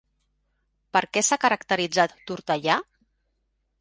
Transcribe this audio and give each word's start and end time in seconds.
Per 0.95 1.03
què 1.17 1.23
s'ha 1.27 1.39
caracteritzat 1.45 2.17
Tortellà? 2.31 2.79